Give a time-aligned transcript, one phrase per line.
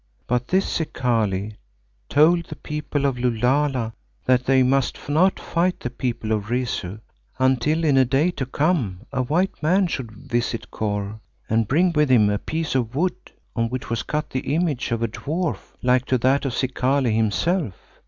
[0.25, 1.57] But this Zikali
[2.09, 3.93] told the People of Lulala
[4.25, 6.97] that they must not fight the People of Rezu
[7.37, 12.09] until in a day to come a white man should visit Kôr and bring with
[12.09, 13.15] him a piece of wood
[13.55, 17.75] on which was cut the image of a dwarf like to that of Zikali himself.